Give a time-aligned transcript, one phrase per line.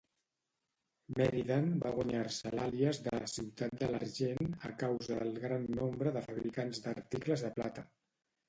[1.19, 6.83] Meriden va guanyar-se l'àlies de "ciutat de l'argent" a causa del gran nombre de fabricants
[6.89, 7.87] d'articles de plata.